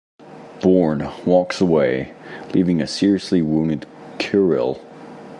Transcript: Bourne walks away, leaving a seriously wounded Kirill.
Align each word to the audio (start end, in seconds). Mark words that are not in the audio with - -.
Bourne 0.63 1.11
walks 1.27 1.61
away, 1.61 2.15
leaving 2.55 2.81
a 2.81 2.87
seriously 2.87 3.43
wounded 3.43 3.85
Kirill. 4.17 4.81